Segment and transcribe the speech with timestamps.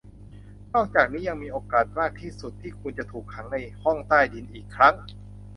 [0.73, 4.95] นอกจากนี้ยังมีโอกาสมากที่สุดที่คุณจะถูกขังอยู่ในห้องใต้ดินอีกครั้ง